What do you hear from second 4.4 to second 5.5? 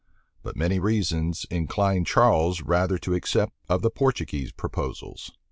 proposals.